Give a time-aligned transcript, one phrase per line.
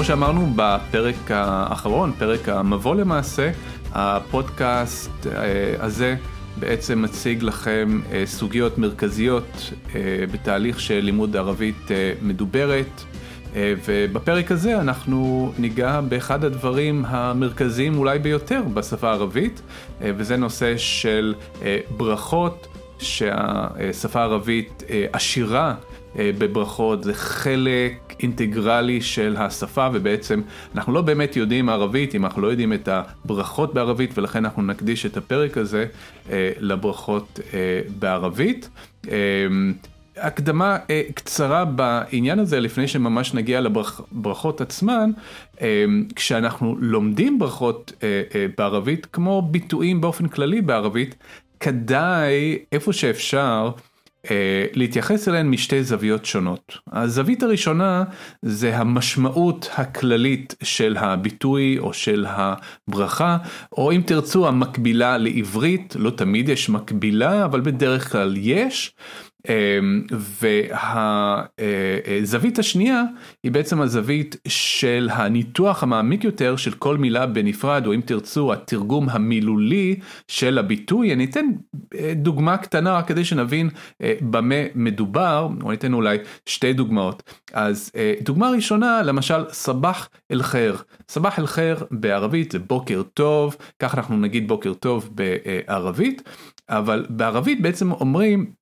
[0.00, 3.50] כמו שאמרנו בפרק האחרון, פרק המבוא למעשה,
[3.92, 5.32] הפודקאסט אה,
[5.78, 6.16] הזה
[6.56, 10.00] בעצם מציג לכם אה, סוגיות מרכזיות אה,
[10.32, 11.88] בתהליך של לימוד ערבית
[12.22, 13.02] מדוברת.
[13.86, 19.62] ובפרק הזה אנחנו ניגע באחד הדברים המרכזיים אולי ביותר בשפה הערבית,
[20.00, 21.34] וזה נושא של
[21.96, 22.66] ברכות,
[22.98, 25.74] שהשפה הערבית עשירה
[26.16, 30.40] בברכות, זה חלק אינטגרלי של השפה ובעצם
[30.74, 35.06] אנחנו לא באמת יודעים ערבית אם אנחנו לא יודעים את הברכות בערבית ולכן אנחנו נקדיש
[35.06, 35.86] את הפרק הזה
[36.30, 38.68] אה, לברכות אה, בערבית.
[39.08, 39.14] אה,
[40.16, 45.10] הקדמה אה, קצרה בעניין הזה לפני שממש נגיע לברכות עצמן,
[45.60, 45.84] אה,
[46.16, 51.14] כשאנחנו לומדים ברכות אה, אה, בערבית כמו ביטויים באופן כללי בערבית,
[51.60, 53.89] כדאי איפה שאפשר אה,
[54.74, 56.78] להתייחס אליהן משתי זוויות שונות.
[56.92, 58.04] הזווית הראשונה
[58.42, 63.36] זה המשמעות הכללית של הביטוי או של הברכה,
[63.72, 68.94] או אם תרצו המקבילה לעברית, לא תמיד יש מקבילה, אבל בדרך כלל יש.
[69.48, 70.02] אמ,
[71.58, 73.02] והזווית השנייה
[73.42, 79.08] היא בעצם הזווית של הניתוח המעמיק יותר של כל מילה בנפרד או אם תרצו התרגום
[79.08, 79.96] המילולי
[80.28, 81.12] של הביטוי.
[81.12, 81.46] אני אתן
[81.94, 83.70] אה, דוגמה קטנה רק כדי שנבין
[84.02, 87.22] אה, במה מדובר, או ניתן אולי שתי דוגמאות.
[87.52, 90.76] אז אה, דוגמה ראשונה למשל סבח אל חיר.
[91.08, 96.22] סבח אל חיר בערבית זה בוקר טוב, כך אנחנו נגיד בוקר טוב בערבית,
[96.68, 98.59] אבל בערבית בעצם אומרים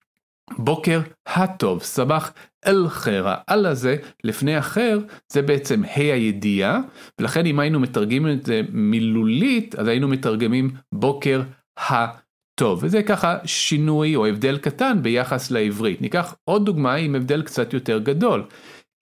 [0.58, 2.32] בוקר הטוב, סבח
[2.66, 4.98] אל חיר, האל הזה לפני אחר
[5.32, 6.80] זה בעצם ה' הידיעה,
[7.20, 11.42] ולכן אם היינו מתרגמים את זה מילולית, אז היינו מתרגמים בוקר
[11.78, 16.02] הטוב, וזה ככה שינוי או הבדל קטן ביחס לעברית.
[16.02, 18.44] ניקח עוד דוגמה עם הבדל קצת יותר גדול.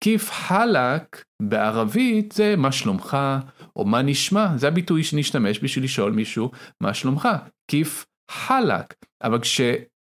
[0.04, 3.16] כיף חלק בערבית זה מה שלומך?
[3.76, 7.28] או מה נשמע, זה הביטוי שנשתמש בשביל לשאול מישהו מה שלומך,
[7.70, 9.60] כיף חלק, אבל כש...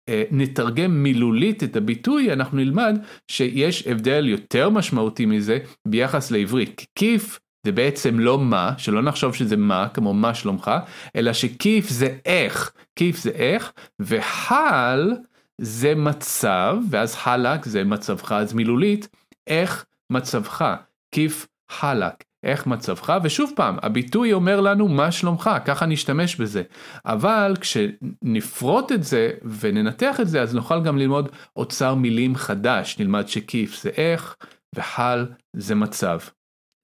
[0.08, 2.98] אה, נתרגם מילולית את הביטוי אנחנו נלמד
[3.28, 5.58] שיש הבדל יותר משמעותי מזה
[5.88, 6.86] ביחס לעברית.
[6.94, 10.70] כיף זה בעצם לא מה, שלא נחשוב שזה מה, כמו מה שלומך,
[11.16, 15.12] אלא שכיף זה איך, כיף זה איך, וחל
[15.60, 19.08] זה מצב, ואז חלק זה מצבך, אז מילולית,
[19.46, 20.74] איך מצבך,
[21.14, 22.24] כיף חלק.
[22.44, 26.62] איך מצבך, ושוב פעם, הביטוי אומר לנו מה שלומך, ככה נשתמש בזה.
[27.06, 29.30] אבל כשנפרוט את זה
[29.60, 34.36] וננתח את זה, אז נוכל גם ללמוד אוצר מילים חדש, נלמד שכיף זה איך,
[34.74, 35.26] וחל
[35.56, 36.18] זה מצב.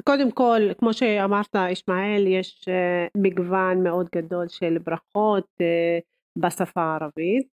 [0.04, 6.02] קודם כל, כמו שאמרת, ישמעאל, יש uh, מגוון מאוד גדול של ברכות uh,
[6.38, 7.57] בשפה הערבית.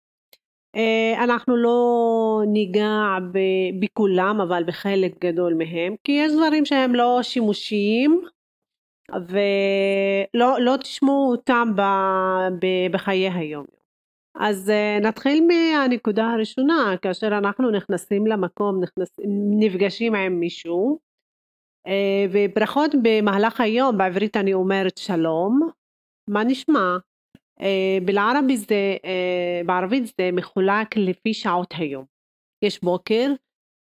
[0.76, 3.18] אה, אנחנו לא ניגע
[3.80, 8.20] בכולם אבל בחלק גדול מהם כי יש דברים שהם לא שימושיים
[9.28, 11.80] ולא לא תשמעו אותם ב,
[12.60, 13.66] ב, בחיי היום.
[14.34, 19.16] אז אה, נתחיל מהנקודה הראשונה כאשר אנחנו נכנסים למקום נכנס,
[19.58, 20.98] נפגשים עם מישהו
[21.86, 25.70] אה, וברכות במהלך היום בעברית אני אומרת שלום
[26.28, 26.96] מה נשמע
[27.60, 32.04] אה, בלערבי זה, אה, בערבית זה מחולק לפי שעות היום.
[32.64, 33.32] יש בוקר,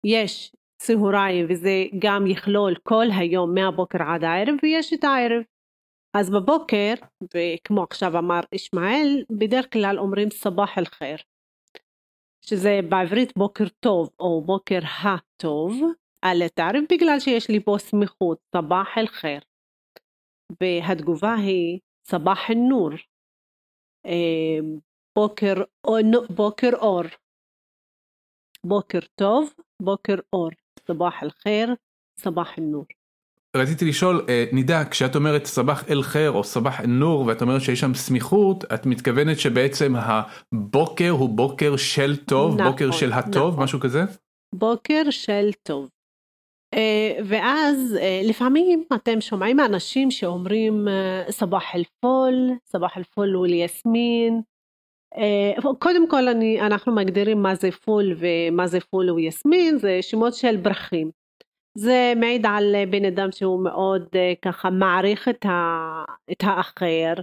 [0.05, 5.43] יש צהריים וזה גם יכלול כל היום מהבוקר עד הערב ויש את הערב.
[6.13, 6.93] אז בבוקר,
[7.33, 11.17] וכמו עכשיו אמר ישמעאל, בדרך כלל אומרים סבח אל חיר,
[12.45, 15.81] שזה בעברית בוקר טוב או בוקר הטוב,
[16.21, 19.39] על התערב בגלל שיש לי פה סמיכות, סבח אל חיר.
[20.61, 22.89] והתגובה היא סבח אל נור,
[25.15, 25.53] בוקר,
[26.29, 27.03] בוקר אור.
[28.63, 30.49] בוקר טוב, בוקר אור.
[30.87, 31.73] סבח אל-חיר,
[32.19, 32.85] סבח אל-נור.
[33.55, 37.61] רציתי לשאול, אה, נידה, כשאת אומרת סבח אל חיר או סבח אל נור ואת אומרת
[37.61, 43.51] שיש שם סמיכות, את מתכוונת שבעצם הבוקר הוא בוקר של טוב, נכון, בוקר של הטוב,
[43.53, 43.63] נכון.
[43.63, 44.03] משהו כזה?
[44.55, 45.89] בוקר של טוב.
[46.73, 52.33] אה, ואז אה, לפעמים אתם שומעים אנשים שאומרים אה, סבח אל-פול,
[52.65, 54.41] صباح الفل والياسمين,
[55.79, 60.57] קודם כל אני, אנחנו מגדירים מה זה فل ומה זה فل وياسمين, זה שמות של
[60.57, 61.11] פרחים.
[61.77, 64.07] זה מעיד על בן אדם שהוא מאוד
[64.41, 67.13] ככה מעריך את, ה, את האחר,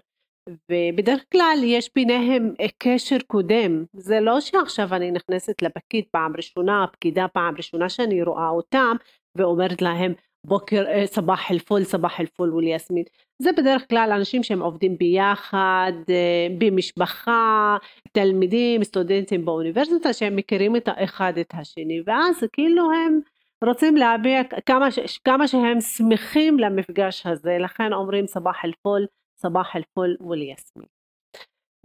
[0.70, 3.84] ובדרך כלל יש ביניהם קשר קודם.
[3.92, 8.96] זה לא שעכשיו אני נכנסת לפקיד פעם ראשונה, פקידה פעם ראשונה שאני רואה אותם,
[9.36, 10.12] ואומרת להם
[10.46, 13.04] בוקר אה, صباح الفل, صباح الفل والياسمين.
[13.42, 17.76] זה בדרך כלל אנשים שהם עובדים ביחד, אה, במשפחה,
[18.12, 23.20] תלמידים, סטודנטים באוניברסיטה, שהם מכירים את האחד את השני, ואז כאילו הם
[23.64, 24.88] רוצים להביע כמה,
[25.24, 29.06] כמה שהם שמחים למפגש הזה, לכן אומרים صباح الفل,
[29.38, 30.86] صباح الفل والياسمين.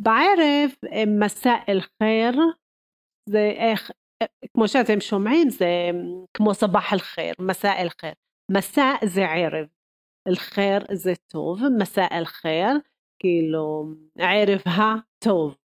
[0.01, 2.42] בערב אה, مساء الخير,
[3.30, 3.92] זה איך,
[4.53, 5.89] כמו שאתם שומעים זה
[6.33, 8.13] כמו صباح الخير, مساء الخير.
[8.51, 9.68] مساء זה ערב,
[10.27, 12.69] الخير זה טוב, مساء الخير,
[13.19, 13.85] כאילו
[14.18, 15.57] ערב הטוב,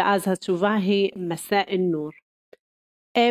[0.00, 2.10] ואז התשובה היא مساء النور.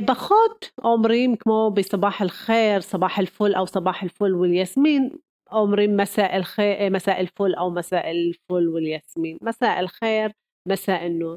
[0.08, 5.10] פחות אומרים כמו ב صباح الخير, صباح الفل או صباح الفل والياسمين,
[5.52, 10.28] אומרים مساء الخير, مساء الفل או مساء الفل والياسمين, مساء الخير,
[10.68, 11.36] מסע אל-נור.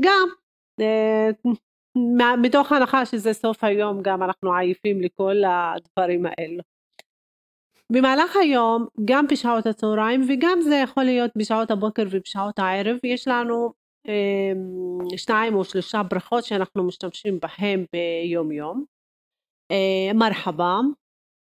[0.00, 0.28] גם
[2.42, 6.62] מתוך הנחה שזה סוף היום גם אנחנו עייפים לכל הדברים האלו.
[7.92, 13.72] במהלך היום, גם בשעות הצהריים וגם זה יכול להיות בשעות הבוקר ובשעות הערב, יש לנו
[14.08, 14.52] אה,
[15.16, 18.84] שתיים או שלושה ברכות שאנחנו משתמשים בהן ביום יום.
[19.70, 20.76] אה, מרחבה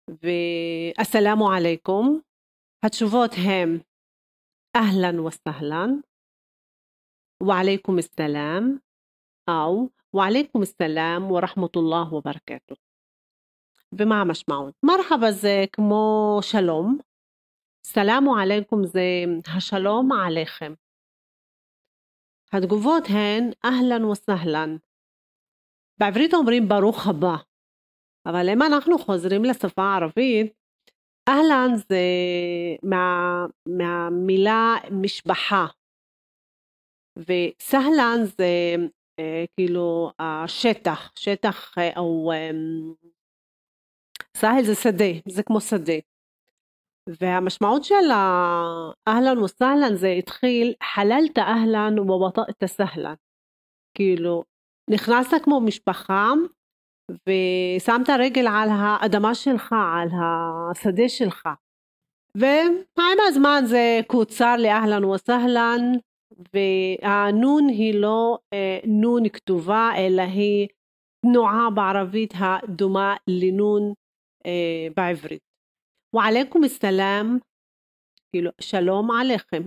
[0.09, 2.19] ואסלאמו עליכום.
[2.85, 3.79] התשובות הן
[4.75, 5.99] אהלן וסהלן,
[7.43, 8.77] ועליכום אסלאם,
[9.49, 12.75] או ועליכום אסלאם ורחמת אללה וברכתו.
[13.99, 14.73] ומה המשמעות.
[14.83, 16.97] מרחבה זה כמו שלום,
[17.85, 19.01] סלאמו עליכום זה
[19.57, 20.73] השלום עליכם.
[22.53, 24.77] התגובות הן אהלן וסהלן.
[25.99, 27.35] בעברית אומרים ברוך הבא,
[28.25, 30.53] אבל אם אנחנו חוזרים לשפה הערבית,
[31.29, 32.05] אהלן זה
[32.83, 35.65] מה, מהמילה משפחה,
[37.17, 38.75] וסהלן זה
[39.57, 42.49] כאילו השטח, שטח אה, או אה,
[44.37, 45.93] סהל זה שדה, זה כמו שדה.
[47.21, 48.11] והמשמעות של
[49.07, 53.13] אהלן וסהלן זה התחיל חללת אהלן ובטאת סהלן.
[53.93, 54.43] כאילו,
[54.89, 56.31] נכנסת כמו משפחה
[57.11, 60.07] ושמת רגל על האדמה שלך, על
[60.71, 61.49] השדה שלך.
[62.35, 65.81] ועם הזמן זה קוצר לאהלן וסהלן
[66.53, 70.67] והנון היא לא אה, נון כתובה אלא היא
[71.21, 73.93] תנועה בערבית הדומה לנון
[74.45, 75.41] אה, בעברית.
[76.15, 77.37] ועליכום א-סלאם,
[78.31, 79.61] כאילו שלום עליכם.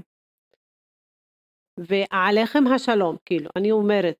[1.78, 4.16] ועליכם השלום, כאילו אני אומרת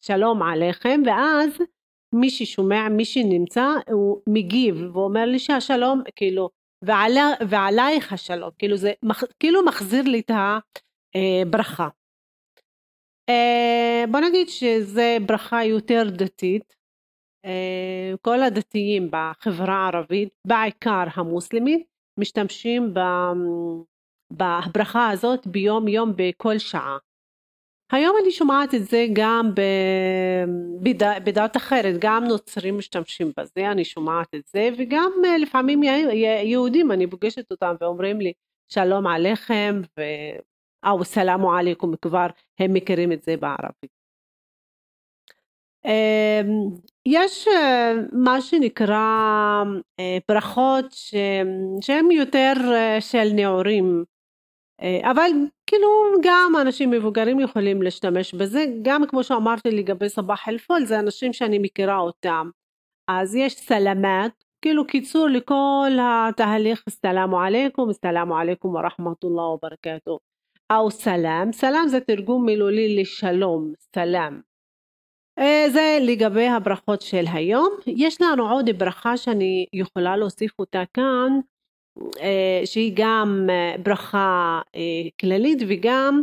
[0.00, 1.58] שלום עליכם ואז
[2.14, 6.50] מי ששומע, מי שנמצא הוא מגיב ואומר לי שהשלום כאילו
[6.84, 8.92] ועלי, ועלייך השלום, כאילו זה
[9.40, 10.87] כאילו מחזיר לי את הברכה.
[13.28, 16.76] אה, בוא נגיד שזה ברכה יותר דתית
[17.44, 21.86] אה, כל הדתיים בחברה הערבית, בעיקר המוסלמית,
[22.18, 22.94] משתמשים
[24.32, 26.98] בברכה הזאת ביום יום בכל שעה.
[27.92, 29.50] היום אני שומעת את זה גם
[31.24, 35.82] בדת אחרת, גם נוצרים משתמשים בזה, אני שומעת את זה, וגם אה, לפעמים
[36.44, 38.32] יהודים, אני פוגשת אותם ואומרים לי
[38.68, 40.02] שלום עליכם, ו...
[41.52, 42.26] עליכום, כבר
[42.60, 43.98] הם מכירים את זה בערבית.
[45.84, 46.70] אמ,
[47.06, 49.64] יש אה, מה שנקרא
[50.00, 50.84] אה, ברכות
[51.80, 54.04] שהן יותר אה, של נעורים
[55.02, 55.30] אבל
[55.66, 55.88] כאילו
[56.22, 58.64] גם אנשים מבוגרים יכולים להשתמש בזה.
[58.82, 62.50] גם כמו שאמרתי לגבי סבח אל-פול זה אנשים שאני מכירה אותם.
[63.08, 70.18] אז יש סלמת כאילו קיצור לכל התהליך סלאמו עליכום סלאמו עליכום ורחמתולlah וברכתו
[70.72, 74.40] או סלאם סלאם זה תרגום מילולי לשלום סלאם
[75.38, 77.68] אה, זה לגבי הברכות של היום.
[77.86, 81.32] יש לנו עוד ברכה שאני יכולה להוסיף אותה כאן,
[82.20, 84.60] אה, שהיא גם אה, ברכה
[85.20, 86.22] כללית וגם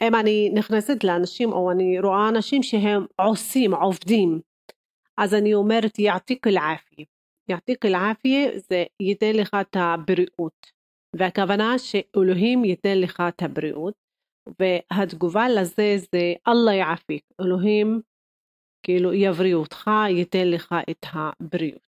[0.00, 4.40] אם אני נכנסת לאנשים או אני רואה אנשים שהם עושים, עובדים,
[5.16, 7.04] אז אני אומרת יעתיק אל-עפיה.
[7.48, 10.81] יעתיק אל-עפיה זה ייתן לך את הבריאות.
[11.16, 13.94] והכוונה שאלוהים ייתן לך את הבריאות.
[14.58, 18.00] והתגובה לזה זה אללה יעפיק, אלוהים
[18.82, 21.91] כאילו יבריא אותך, ייתן לך את הבריאות.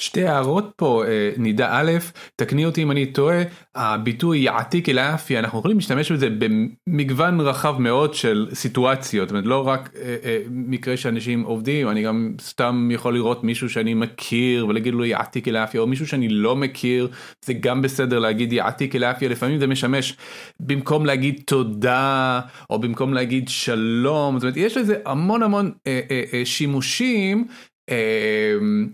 [0.00, 1.92] שתי הערות פה אה, נידה א',
[2.36, 3.42] תקני אותי אם אני טועה,
[3.74, 9.46] הביטוי יעתיק אל האפי אנחנו יכולים להשתמש בזה במגוון רחב מאוד של סיטואציות, זאת אומרת
[9.46, 14.66] לא רק אה, אה, מקרה שאנשים עובדים, אני גם סתם יכול לראות מישהו שאני מכיר
[14.66, 17.08] ולהגיד לו יעתיק אל האפי, או מישהו שאני לא מכיר,
[17.44, 20.16] זה גם בסדר להגיד יעתיק אל האפי, לפעמים זה משמש
[20.60, 22.40] במקום להגיד תודה,
[22.70, 27.46] או במקום להגיד שלום, זאת אומרת יש לזה המון המון אה, אה, אה, שימושים.
[27.88, 28.88] אמ,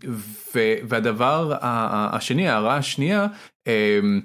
[0.88, 1.52] והדבר
[2.12, 3.26] השני, ההערה השנייה,
[3.66, 4.20] אמ,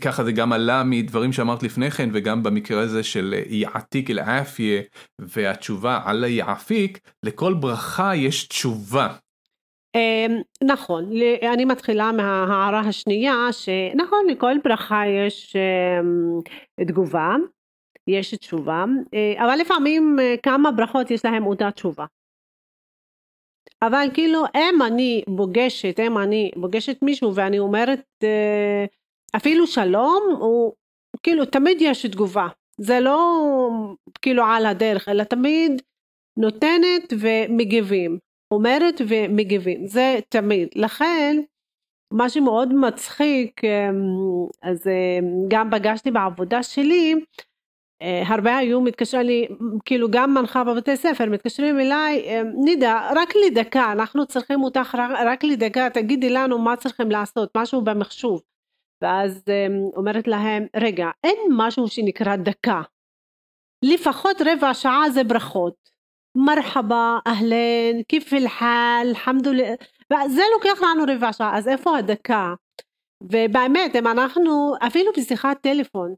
[0.00, 4.82] ככה זה גם עלה מדברים שאמרת לפני כן וגם במקרה הזה של יעתיק אל עפיה
[5.18, 9.08] והתשובה על היעפיק, לכל ברכה יש תשובה.
[9.94, 11.10] אמ, נכון,
[11.54, 15.56] אני מתחילה מההערה השנייה שנכון לכל ברכה יש
[16.86, 17.36] תגובה,
[18.06, 22.04] יש תשובה, אה, אבל לפעמים אה, כמה ברכות יש להם אותה תשובה.
[23.82, 28.84] אבל כאילו אם אני פוגשת, אם אני פוגשת מישהו ואני אומרת אה,
[29.36, 30.72] אפילו שלום, הוא
[31.22, 32.48] כאילו תמיד יש תגובה.
[32.80, 33.48] זה לא
[34.22, 35.82] כאילו על הדרך, אלא תמיד
[36.38, 38.18] נותנת ומגיבים.
[38.50, 39.86] אומרת ומגיבים.
[39.86, 40.68] זה תמיד.
[40.74, 41.40] לכן
[42.12, 43.90] מה שמאוד מצחיק, אה,
[44.62, 47.14] אז אה, גם פגשתי בעבודה שלי,
[48.26, 49.48] הרבה היו מתקשרים לי,
[49.84, 55.10] כאילו גם מנחה בבתי ספר, מתקשרים אליי, אה, נידה, רק לדקה, אנחנו צריכים אותך רק,
[55.26, 58.42] רק לדקה, תגידי לנו מה צריכים לעשות, משהו במחשוב.
[59.02, 59.66] ואז אה,
[59.96, 62.82] אומרת להם, רגע, אין משהו שנקרא דקה.
[63.84, 65.92] לפחות רבע שעה זה ברכות.
[66.34, 72.54] מרחבה, אהלן, כיף אל-חאל, אלחמדולillah, וזה לוקח לנו רבע שעה, אז איפה הדקה?
[73.22, 76.14] ובאמת, אם אנחנו, אפילו בשיחת טלפון,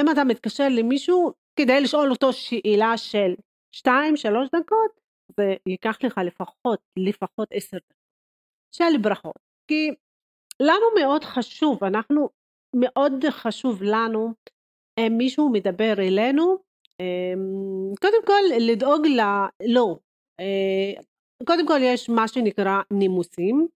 [0.00, 3.34] אם אתה מתקשר למישהו כדי לשאול אותו שאלה של
[3.76, 3.88] 2-3
[4.46, 5.00] דקות,
[5.36, 8.00] זה ייקח לך לפחות, לפחות 10 דקות
[8.74, 9.38] של ברכות.
[9.68, 9.90] כי
[10.60, 12.28] לנו מאוד חשוב, אנחנו,
[12.76, 14.34] מאוד חשוב לנו,
[14.98, 16.56] אם מישהו מדבר אלינו,
[17.00, 19.20] אמ, קודם כל לדאוג ל...
[19.74, 19.96] לא.
[20.40, 21.02] אה,
[21.46, 23.66] קודם כל יש מה שנקרא נימוסים,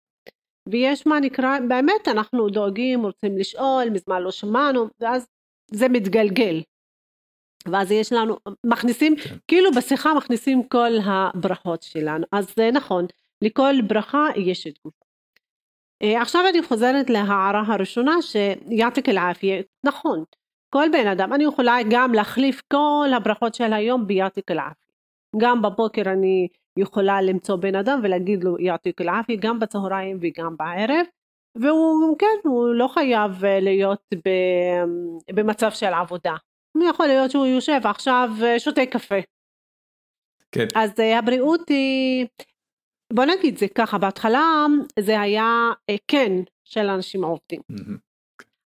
[0.69, 5.27] ויש מה נקרא, באמת אנחנו דואגים, רוצים לשאול, מזמן לא שמענו, ואז
[5.71, 6.63] זה מתגלגל.
[7.69, 9.37] ואז יש לנו, מכניסים, כן.
[9.49, 12.27] כאילו בשיחה מכניסים כל הברכות שלנו.
[12.33, 13.07] אז זה נכון,
[13.43, 14.97] לכל ברכה יש תגובה.
[16.03, 20.25] אה, עכשיו אני חוזרת להערה הראשונה שיעתיק אל-עפיה, נכון,
[20.71, 24.91] כל בן אדם, אני יכולה גם להחליף כל הברכות של היום ביעתיק אל-עפיה.
[25.37, 31.07] גם בבוקר אני יכולה למצוא בן אדם ולהגיד לו יעתיק אל-עפיה, גם בצהריים וגם בערב.
[31.61, 34.01] והוא כן, הוא לא חייב אה, להיות
[35.35, 36.35] במצב של עבודה.
[36.89, 39.19] יכול להיות שהוא יושב עכשיו אה, שותה קפה.
[40.53, 40.67] כן.
[40.75, 42.27] אז אה, הבריאות היא,
[43.13, 44.67] בוא נגיד זה ככה, בהתחלה
[45.01, 45.71] זה היה
[46.09, 46.33] כן
[46.65, 47.61] של אנשים עובדים.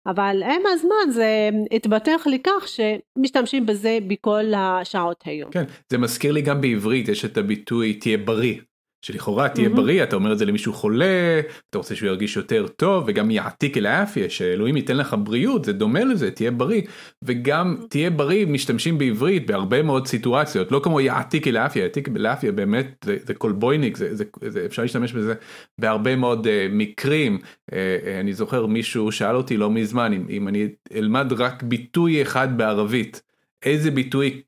[0.06, 5.50] אבל עם הזמן זה התבטח לכך שמשתמשים בזה בכל השעות היום.
[5.50, 8.60] כן, זה מזכיר לי גם בעברית, יש את הביטוי תהיה בריא.
[9.02, 9.76] שלכאורה תהיה mm-hmm.
[9.76, 11.40] בריא אתה אומר את זה למישהו חולה
[11.70, 15.72] אתה רוצה שהוא ירגיש יותר טוב וגם יעתיק אל האפיה שאלוהים ייתן לך בריאות זה
[15.72, 16.82] דומה לזה תהיה בריא
[17.22, 17.76] וגם.
[17.88, 22.52] תהיה בריא משתמשים בעברית בהרבה מאוד סיטואציות לא כמו יעתיק אל האפיה יעתיק אל האפיה
[22.52, 25.34] באמת זה, זה קולבויניק זה, זה, זה אפשר להשתמש בזה
[25.78, 27.74] בהרבה מאוד uh, מקרים uh, uh,
[28.20, 33.22] אני זוכר מישהו שאל אותי לא מזמן אם, אם אני אלמד רק ביטוי אחד בערבית
[33.62, 34.42] איזה ביטוי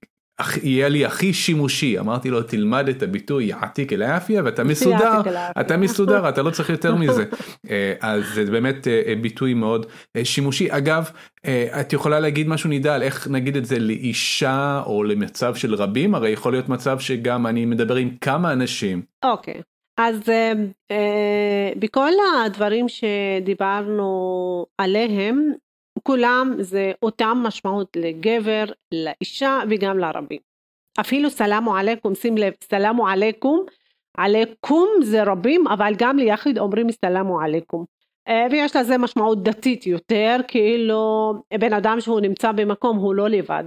[0.62, 1.98] יהיה לי הכי שימושי.
[1.98, 5.20] אמרתי לו תלמד את הביטוי יעתיק אל האפיה ואתה מסודר
[5.60, 7.24] אתה מסודר אתה לא צריך יותר מזה.
[7.70, 9.86] אה, אז זה באמת אה, אה, ביטוי מאוד
[10.24, 10.66] שימושי.
[10.70, 11.10] אגב
[11.80, 16.14] את יכולה להגיד משהו נידע על איך נגיד את זה לאישה או למצב של רבים?
[16.14, 19.02] הרי יכול להיות מצב שגם אני מדבר עם כמה אנשים.
[19.24, 19.54] אוקיי.
[19.54, 19.62] okay.
[19.98, 20.20] אז
[21.76, 22.10] בכל
[22.46, 25.52] הדברים שדיברנו עליהם
[26.02, 28.64] כולם זה אותם משמעות לגבר,
[28.94, 30.38] לאישה וגם לרבים.
[31.00, 33.64] אפילו סלאמו עליכום, שים לב, סלאמו עליכום,
[34.16, 37.84] עליכום זה רבים, אבל גם ליחיד אומרים סלאמו עליכום.
[38.28, 43.64] אה, ויש לזה משמעות דתית יותר, כאילו בן אדם שהוא נמצא במקום הוא לא לבד.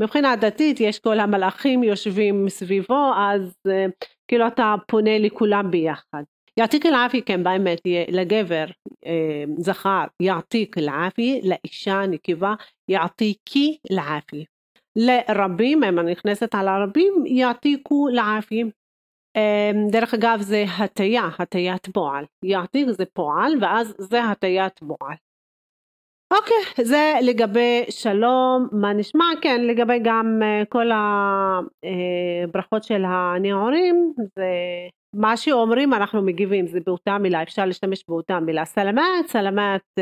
[0.00, 3.86] מבחינה דתית יש כל המלאכים יושבים סביבו, אז אה,
[4.28, 6.22] כאילו אתה פונה לכולם ביחד.
[6.58, 8.64] יעתיק אל-עפי כן באמת לגבר
[9.06, 12.54] אה, זכר יעתיק אל-עפי, לאישה נקבה
[12.88, 14.44] יעתיקי אל-עפי.
[14.96, 18.64] לרבים, אם אני נכנסת על הרבים, יעתיקו אל-עפי.
[19.36, 22.24] אה, דרך אגב זה הטיה, הטיית פועל.
[22.44, 25.14] יעתיק זה פועל ואז זה הטיית פועל.
[26.32, 29.24] אוקיי, זה לגבי שלום, מה נשמע?
[29.42, 34.44] כן, לגבי גם uh, כל הברכות של הנעורים, זה
[35.14, 38.64] מה שאומרים אנחנו מגיבים, זה באותה מילה, אפשר להשתמש באותה מילה.
[38.64, 39.98] סלמת, סלמת,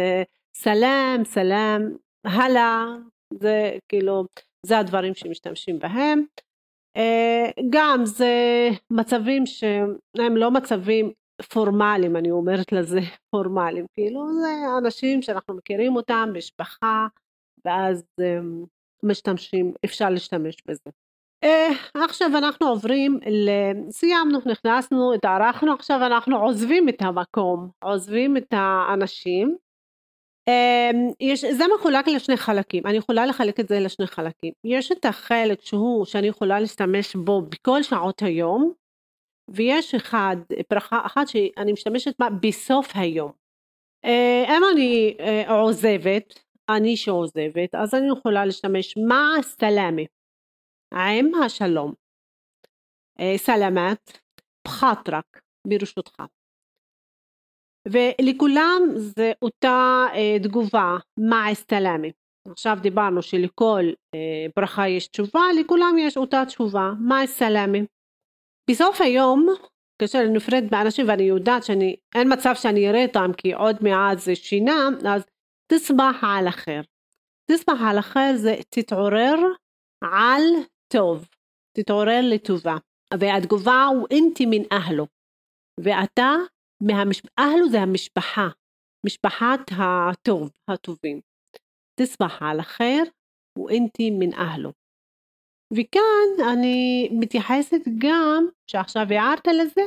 [0.56, 1.82] סלאם, סלאם,
[2.24, 2.84] הלאה,
[3.34, 4.24] זה כאילו,
[4.66, 6.22] זה הדברים שמשתמשים בהם.
[7.70, 8.34] גם זה
[8.90, 11.12] מצבים שהם לא מצבים
[11.52, 17.06] פורמליים, אני אומרת לזה פורמליים, כאילו זה אנשים שאנחנו מכירים אותם, משפחה,
[17.64, 18.04] ואז
[19.02, 20.90] משתמשים, אפשר להשתמש בזה.
[21.46, 21.48] Uh,
[22.04, 23.18] עכשיו אנחנו עוברים,
[23.90, 29.56] סיימנו, נכנסנו, התארחנו, עכשיו אנחנו עוזבים את המקום, עוזבים את האנשים.
[30.50, 34.52] Uh, יש, זה מחולק לשני חלקים, אני יכולה לחלק את זה לשני חלקים.
[34.64, 38.72] יש את החלק שהוא, שאני יכולה להשתמש בו בכל שעות היום,
[39.50, 40.36] ויש אחד,
[40.70, 43.32] ברכה אחת שאני משתמשת בה בסוף היום.
[44.06, 50.15] Uh, אם אני uh, עוזבת, אני שעוזבת, אז אני יכולה להשתמש מה סלאמה.
[50.94, 51.94] עם השלום.
[53.36, 54.18] סלמת,
[54.68, 56.22] בחטרק, ברשותך.
[57.88, 60.06] ולכולם זה אותה
[60.42, 62.08] תגובה, מה סלאמה.
[62.48, 63.84] עכשיו דיברנו שלכל
[64.56, 67.78] ברכה יש תשובה, לכולם יש אותה תשובה, מה סלאמה.
[68.70, 69.46] בסוף היום,
[70.00, 74.34] כאשר אני נפרדת באנשים ואני יודעת שאין מצב שאני אראה אותם כי עוד מעט זה
[74.34, 75.24] שינה, אז
[75.72, 76.80] תסבח על אחר.
[77.50, 79.36] תסבח על אחר זה תתעורר
[80.04, 80.42] על
[80.92, 81.28] טוב,
[81.76, 82.76] תתעורר לטובה.
[83.20, 85.06] והתגובה הוא אינתי מן אהלו.
[85.80, 86.30] ואתה,
[86.82, 87.22] מהמש...
[87.38, 88.48] אהלו זה המשפחה,
[89.06, 91.20] משפחת הטוב, הטובים.
[92.00, 93.02] תסבח על אחר
[93.58, 94.72] ואינתי מן אהלו.
[95.72, 99.80] וכאן אני מתייחסת גם, שעכשיו הערת לזה,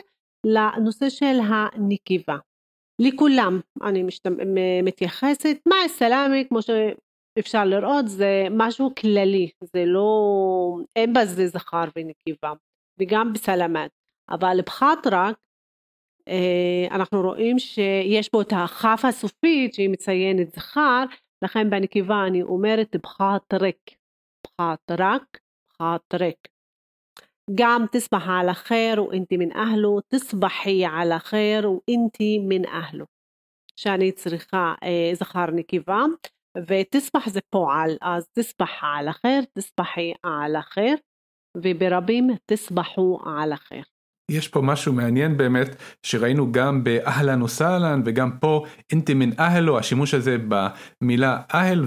[0.46, 2.38] לנושא של הנקבה.
[3.02, 4.24] לכולם אני משת...
[4.84, 6.62] מתייחסת, מה סלאמי, כמו
[7.40, 10.10] אפשר לראות זה משהו כללי, זה לא,
[10.96, 12.54] אין בזה זכר ונקבה,
[13.00, 13.92] וגם בסלמת,
[14.30, 15.36] אבל בחטרק
[16.30, 21.04] אה, אנחנו רואים שיש בו את הכף הסופית שהיא מציינת זכר,
[21.42, 23.76] לכן בנקבה אני אומרת בחטרק,
[24.46, 26.36] בחטרק, בחטרק.
[27.56, 33.06] גם תסבח על אחר ואינתי מן אהלו, תסבחי על אחר ואינתי מן אהלו.
[33.76, 36.04] שאני צריכה אה, זכר נקבה.
[36.58, 40.94] ותסבח זה פועל, אז תסבח על אחר, תסבחי על אחר,
[41.58, 43.82] וברבים תסבחו על אחר.
[44.30, 50.14] יש פה משהו מעניין באמת שראינו גם באהלן וסהלן וגם פה אינטי מן אהלו השימוש
[50.14, 51.86] הזה במילה אהל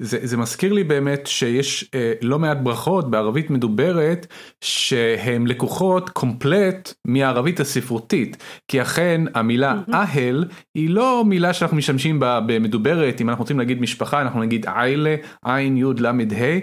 [0.00, 4.26] וזה מזכיר לי באמת שיש אה, לא מעט ברכות בערבית מדוברת
[4.60, 8.36] שהן לקוחות קומפלט מהערבית הספרותית.
[8.68, 13.80] כי אכן המילה אהל היא לא מילה שאנחנו משתמשים בה במדוברת אם אנחנו רוצים להגיד
[13.80, 16.58] משפחה אנחנו נגיד איילה עין יוד למד ה'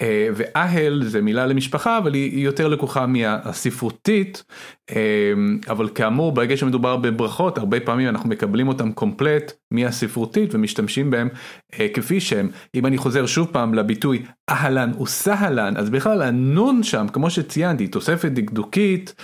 [0.00, 3.79] אה, ואהל זה מילה למשפחה אבל היא יותר לקוחה מהספרותית
[4.90, 5.32] אה,
[5.68, 11.28] אבל כאמור ברגע שמדובר בברכות הרבה פעמים אנחנו מקבלים אותם קומפלט מהספרותית ומשתמשים בהם
[11.80, 17.06] אה, כפי שהם אם אני חוזר שוב פעם לביטוי אהלן וסהלן אז בכלל הנון שם
[17.12, 19.14] כמו שציינתי תוספת דקדוקית.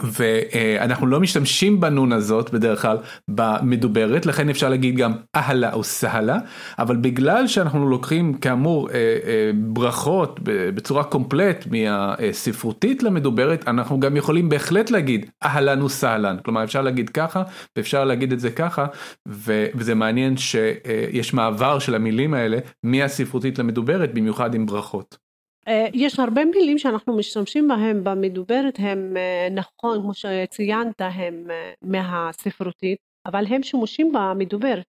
[0.00, 6.38] ואנחנו לא משתמשים בנון הזאת בדרך כלל במדוברת לכן אפשר להגיד גם אהלה או סהלה
[6.78, 14.48] אבל בגלל שאנחנו לוקחים כאמור אה, אה, ברכות בצורה קומפלט מהספרותית למדוברת אנחנו גם יכולים
[14.48, 17.42] בהחלט להגיד אהלן וסהלן כלומר אפשר להגיד ככה
[17.76, 18.86] ואפשר להגיד את זה ככה
[19.26, 25.25] וזה מעניין שיש מעבר של המילים האלה מהספרותית למדוברת במיוחד עם ברכות.
[25.68, 31.72] אה, יש הרבה מילים שאנחנו משתמשים בהם במדוברת הם אה, נכון כמו שציינת הם אה,
[31.82, 34.84] מהספרותית אבל הם שימושים במדוברת.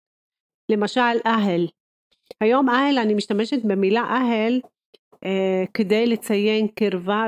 [0.70, 1.66] למשל אהל.
[2.40, 4.60] היום אהל אני משתמשת במילה אהל
[5.74, 7.26] כדי לציין קרבה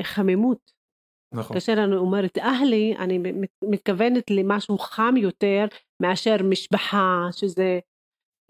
[0.00, 0.72] וחמימות.
[1.32, 1.54] נכון.
[1.54, 3.18] כאשר אני אומרת אהלי אני
[3.64, 5.64] מתכוונת למשהו חם יותר
[6.02, 7.78] מאשר משפחה שזה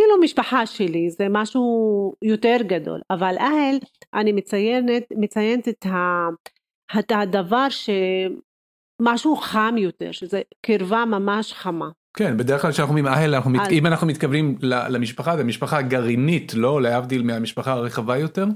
[0.02, 3.76] כאילו משפחה שלי זה משהו יותר גדול אבל אהל
[4.14, 6.28] אני מציינת מציינת את, ה,
[6.98, 11.88] את הדבר שמשהו חם יותר שזה קרבה ממש חמה.
[12.16, 13.70] כן בדרך כלל כשאנחנו אומרים אהל אנחנו אז...
[13.70, 18.46] אם אנחנו מתכוונים למשפחה זה משפחה גרעינית לא להבדיל מהמשפחה הרחבה יותר.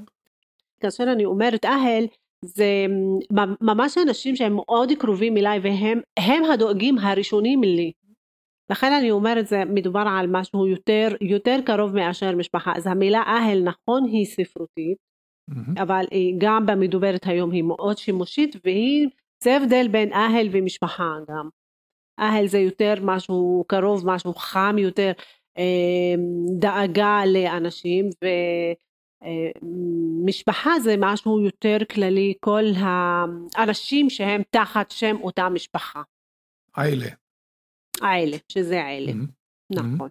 [0.81, 2.05] כאשר אני אומרת אהל
[2.43, 2.87] זה
[3.61, 7.93] ממש אנשים שהם מאוד קרובים אליי והם הדואגים הראשונים לי
[8.71, 13.63] לכן אני אומרת זה מדובר על משהו יותר יותר קרוב מאשר משפחה אז המילה אהל
[13.63, 14.97] נכון היא ספרותית
[15.51, 15.83] mm-hmm.
[15.83, 16.05] אבל
[16.39, 19.09] גם במדוברת היום היא מאוד שימושית והיא
[19.43, 21.49] זה הבדל בין אהל ומשפחה גם
[22.21, 25.13] אהל זה יותר משהו קרוב משהו חם יותר
[25.59, 28.11] אמ, דאגה לאנשים
[30.25, 36.03] משפחה זה משהו יותר כללי, כל האנשים שהם תחת שם אותה משפחה.
[36.75, 37.07] האלה.
[38.03, 39.75] האלה, שזה האלה, mm-hmm.
[39.75, 40.09] נכון.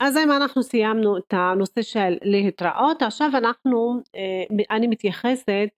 [0.00, 5.68] אז אם אנחנו סיימנו את הנושא של להתראות, עכשיו אנחנו, אה, אני מתייחסת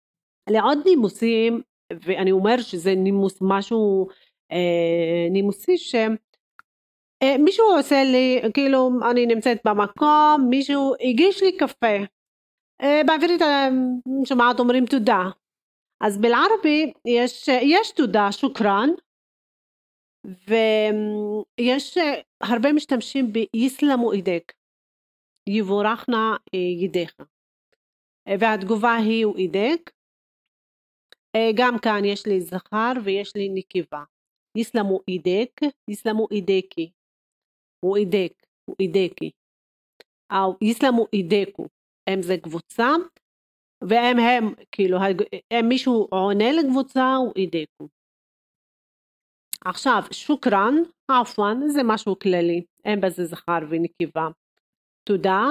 [0.50, 1.62] לעוד נימוסים,
[2.04, 4.08] ואני אומר שזה נימוס משהו
[4.52, 5.94] אה, נימוסי ש...
[7.22, 11.96] אה, מישהו עושה לי, כאילו אני נמצאת במקום, מישהו הגיש לי קפה.
[13.06, 13.40] בעברית
[14.24, 15.22] שומעת אומרים תודה.
[16.00, 18.88] אז בלערבי יש, יש תודה, שוכרן,
[20.24, 21.98] ויש
[22.40, 24.52] הרבה משתמשים ביסלמו אידק,
[25.48, 26.36] יבורכנה
[26.80, 27.16] ידיך,
[28.40, 29.90] והתגובה היא הוא אידק,
[31.54, 34.04] גם כאן יש לי זכר ויש לי נקבה,
[34.58, 35.60] יסלמו אידק,
[35.90, 36.90] יסלמו אידקי,
[37.84, 39.30] הוא אידק, הוא אידקי,
[40.62, 41.66] יסלמו אידקו,
[42.10, 42.88] הם זה קבוצה,
[43.88, 44.98] והם הם, כאילו,
[45.50, 47.93] הם מישהו עונה לקבוצה, הוא אידקו.
[49.64, 50.74] עכשיו, שוקרן,
[51.08, 54.28] עפואן, זה משהו כללי, אין בזה זכר ונקבה.
[55.04, 55.42] תודה,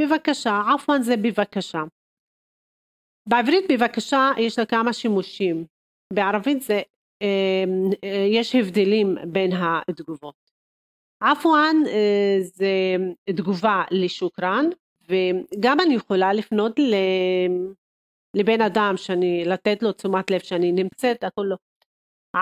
[0.00, 1.82] בבקשה, עפואן זה בבקשה.
[3.28, 5.64] בעברית בבקשה יש לה כמה שימושים,
[6.12, 6.80] בערבית זה,
[7.22, 9.50] אמ, אה, יש הבדלים בין
[9.88, 10.34] התגובות.
[11.20, 12.96] עפואן אה, זה
[13.36, 14.64] תגובה לשוקרן,
[15.08, 16.72] וגם אני יכולה לפנות
[18.36, 21.56] לבן אדם שאני, לתת לו תשומת לב שאני נמצאת, הכל לא.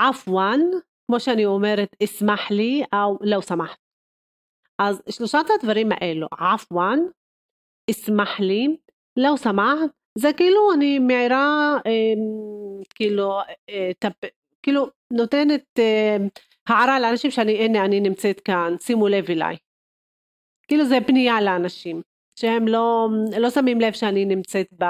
[0.01, 0.61] עפואן,
[1.07, 3.79] כמו שאני אומרת, אסמח לי, או לא סמחת.
[4.79, 6.99] אז שלושת הדברים האלו, עפואן,
[7.91, 8.77] אסמח לי,
[9.17, 12.15] לא סמחת, זה כאילו אני מעירה, אה,
[12.95, 14.29] כאילו, אה, טפ,
[14.63, 16.17] כאילו נותנת אה,
[16.69, 19.57] הערה לאנשים שאני, הנה אני נמצאת כאן, שימו לב אליי.
[20.69, 22.03] כאילו זה פנייה לאנשים,
[22.39, 23.09] שהם לא,
[23.41, 24.85] לא שמים לב שאני נמצאת ב,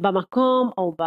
[0.00, 1.02] במקום או ב,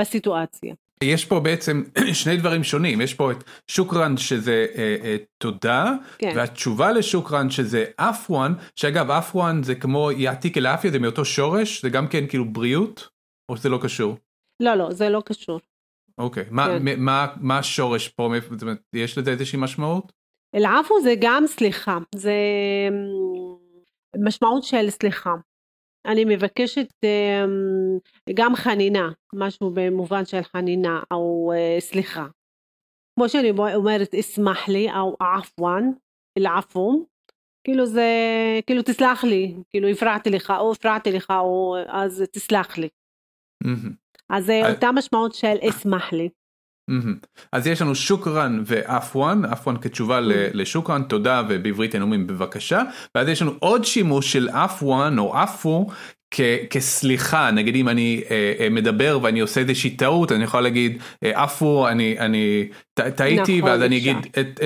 [0.00, 0.74] בסיטואציה.
[1.04, 1.82] יש פה בעצם
[2.22, 6.32] שני דברים שונים, יש פה את שוקרן שזה אה, אה, תודה, כן.
[6.36, 11.90] והתשובה לשוקרן שזה אפואן, שאגב אפואן זה כמו יעתיק אל אפיה, זה מאותו שורש, זה
[11.90, 13.08] גם כן כאילו בריאות,
[13.48, 14.16] או שזה לא קשור?
[14.60, 15.60] לא, לא, זה לא קשור.
[16.18, 17.00] אוקיי, מה, כן.
[17.00, 18.44] מה, מה השורש פה, אומרת,
[18.92, 20.12] יש לזה איזושהי משמעות?
[20.54, 22.34] אל-עפו זה גם סליחה, זה
[24.24, 25.34] משמעות של סליחה.
[26.06, 27.98] אני מבקשת אמ,
[28.34, 32.26] גם חנינה, משהו במובן של חנינה או אה, סליחה.
[33.14, 35.90] כמו שאני אומרת אסמח לי או עפואן,
[36.38, 37.06] אל-עפו,
[37.64, 38.08] כאילו זה,
[38.66, 42.88] כאילו תסלח לי, כאילו הפרעתי לך או הפרעתי לך או אז תסלח לי.
[44.30, 46.28] אז זה אותה משמעות של אסמח לי.
[47.52, 50.20] אז יש לנו שוקרן ואפואן, אפואן כתשובה
[50.54, 52.82] לשוקרן, תודה ובעברית היינו אומרים בבקשה,
[53.14, 55.86] ואז יש לנו עוד שימוש של אפואן או אפו
[56.70, 61.44] כסליחה, נגיד אם אני אה, אה, מדבר ואני עושה איזושהי טעות, אני יכול להגיד אה,
[61.44, 64.16] אפו, אני, אני טעיתי, נכון, ואז אני אגיד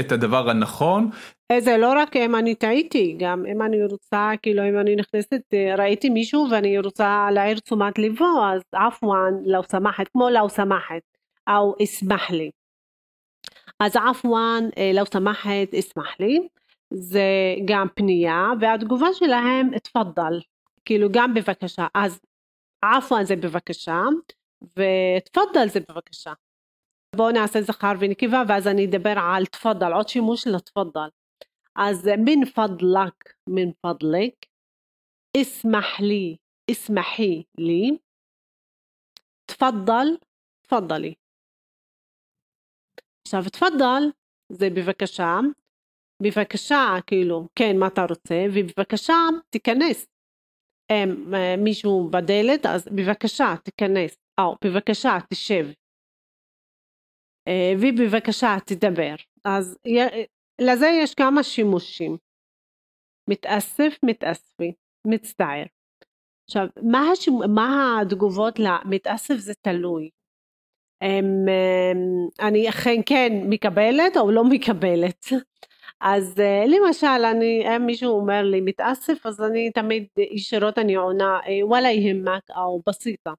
[0.01, 1.11] את, הדבר הנכון.
[1.59, 5.41] זה לא רק אם אני טעיתי, גם אם אני רוצה, כאילו אם אני נכנסת,
[5.79, 11.16] ראיתי מישהו ואני רוצה להעיר תשומת ליבו, אז אפואן, לא סמחת, כמו לא סמחת.
[11.48, 12.52] أو اسمح لي
[13.80, 16.48] אז עפואן, לא סמחת, אסמח לי,
[16.94, 17.26] זה
[17.68, 20.40] גם פנייה, והתגובה שלהם, תפדל,
[20.86, 22.20] כאילו גם בבקשה, אז
[22.82, 24.00] עפואן זה בבקשה,
[24.64, 26.34] ותפדל זה בבקשה.
[27.16, 31.10] בואו נעשה זכר ונקבה, ואז אני אדבר על תפדל, עוד שימוש לתפדל.
[31.76, 34.34] אז מן פדלק, מן פדלק,
[35.38, 36.38] اسمح לי,
[36.72, 37.98] اسمحي לי,
[39.46, 40.08] תפדל,
[40.62, 41.14] תפדלי.
[43.27, 44.03] עכשיו תפדל
[44.53, 45.39] זה בבקשה,
[46.23, 49.15] בבקשה כאילו כן מה אתה רוצה ובבקשה
[49.51, 50.07] תיכנס.
[50.93, 51.35] הם,
[51.65, 54.17] מישהו בדלת אז בבקשה תיכנס.
[54.41, 55.67] או בבקשה תשב.
[57.49, 59.15] אה, ובבקשה תדבר.
[59.45, 59.79] אז
[60.61, 62.17] לזה יש כמה שימושים.
[63.31, 64.73] מתאסף מתאספי
[65.07, 65.65] מצטער.
[66.49, 67.35] עכשיו מה, השימ...
[67.55, 70.11] מה התגובות למתאסף זה תלוי
[71.01, 71.47] הם,
[72.41, 75.27] אני אכן כן מקבלת או לא מקבלת.
[76.01, 76.35] אז
[76.67, 82.51] למשל, אני, אם מישהו אומר לי מתאסף, אז אני תמיד ישירות אני עונה וואלה יהמק
[82.57, 83.33] או בסיטה.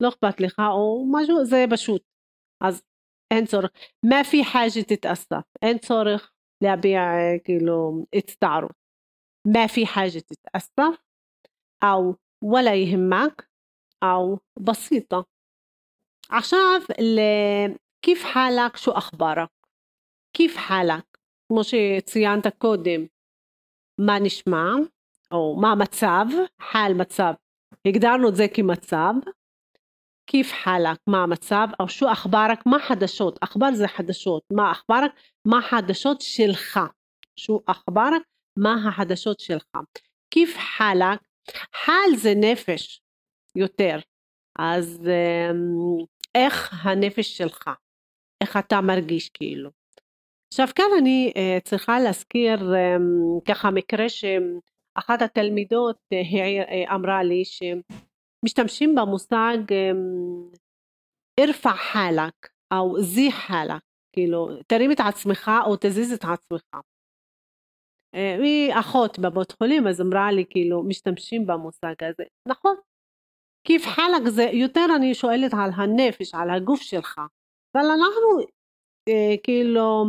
[0.00, 2.02] לא אכפת לך או משהו, זה פשוט.
[2.60, 2.82] אז
[3.30, 3.70] אין צורך.
[4.02, 5.42] מה פי חאג'ה תתאסף?
[5.62, 6.32] אין צורך
[6.62, 7.00] להביע
[7.44, 8.72] כאילו הצטערות.
[9.46, 11.00] מה פי חאג'ה תתאסף?
[11.84, 13.46] או וואלה יהמק
[14.04, 15.16] או בסיטה.
[16.30, 16.80] עכשיו,
[18.02, 19.48] כיף חלק שו אכברק?
[20.32, 21.04] כיף חלק?
[21.48, 23.06] כמו שציינת קודם,
[24.00, 24.64] מה נשמע?
[25.32, 26.26] או מה המצב,
[26.62, 27.32] חל מצב,
[27.86, 29.12] הגדרנו את זה כמצב,
[30.26, 35.10] כיף חלק, מה המצב, או שו אכברק, מה חדשות, אכבר זה חדשות, מה אכברק,
[35.44, 36.80] מה חדשות שלך,
[37.36, 38.22] שו אכברק,
[38.58, 39.70] מה החדשות שלך,
[40.30, 41.20] כיף חלק,
[41.84, 43.00] חל זה נפש
[43.56, 43.98] יותר,
[44.58, 46.04] אז אמ,
[46.36, 47.70] איך הנפש שלך,
[48.42, 49.70] איך אתה מרגיש כאילו.
[50.52, 58.94] עכשיו כאן אני uh, צריכה להזכיר um, ככה מקרה שאחת התלמידות uh, אמרה לי שמשתמשים
[58.94, 60.56] במושג um,
[61.40, 66.80] ארפע חלק או זי חלק, כאילו תרים את עצמך או תזיז את עצמך.
[68.42, 72.76] היא אחות בבית חולים אז אמרה לי כאילו משתמשים במושג הזה נכון
[73.66, 77.20] כיף חלק זה יותר אני שואלת על הנפש על הגוף שלך
[77.74, 78.46] אבל אנחנו
[79.08, 80.04] אה, כאילו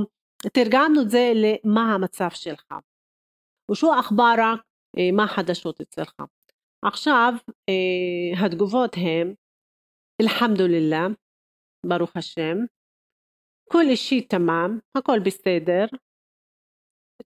[0.54, 2.74] תרגמנו את זה למה המצב שלך
[3.72, 4.60] ושו אחברק
[4.98, 6.14] אה, מה החדשות אצלך
[6.86, 7.34] עכשיו
[7.70, 9.34] אה, התגובות הן
[10.22, 11.08] אלחמדוללה
[11.86, 12.58] ברוך השם
[13.72, 15.86] כל אישי תמם הכל בסדר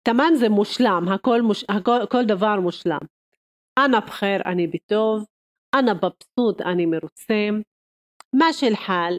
[0.03, 2.99] תמם זה מושלם הכל, מוש, הכל כל דבר מושלם
[3.79, 5.25] אנא בחר אני בטוב
[5.75, 7.49] אנא מבסוט אני מרוצה.
[8.35, 9.13] מה של חל?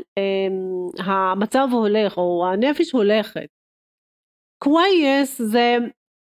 [0.99, 3.47] המצב הולך או הנפש הולכת.
[4.59, 5.77] קווייס זה